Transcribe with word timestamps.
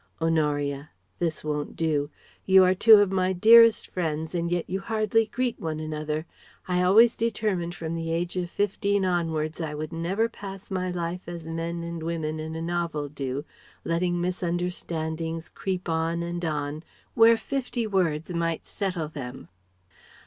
Honoria: 0.19 0.89
"This 1.19 1.43
won't 1.43 1.75
do. 1.75 2.09
You 2.43 2.63
are 2.63 2.73
two 2.73 2.95
of 2.95 3.11
my 3.11 3.33
dearest 3.33 3.85
friends, 3.85 4.33
and 4.33 4.51
yet 4.51 4.67
you 4.67 4.79
hardly 4.79 5.27
greet 5.27 5.59
one 5.59 5.79
another. 5.79 6.25
I 6.67 6.81
always 6.81 7.15
determined 7.15 7.75
from 7.75 7.93
the 7.93 8.11
age 8.11 8.35
of 8.35 8.49
fifteen 8.49 9.05
onwards 9.05 9.61
I 9.61 9.75
would 9.75 9.93
never 9.93 10.27
pass 10.27 10.71
my 10.71 10.89
life 10.89 11.27
as 11.27 11.45
men 11.45 11.83
and 11.83 12.01
women 12.01 12.39
in 12.39 12.55
a 12.55 12.63
novel 12.63 13.09
do 13.09 13.45
letting 13.85 14.19
misunderstandings 14.19 15.49
creep 15.49 15.87
on 15.87 16.23
and 16.23 16.43
on 16.43 16.81
where 17.13 17.37
fifty 17.37 17.85
words 17.85 18.33
might 18.33 18.65
settle 18.65 19.07
them. 19.07 19.49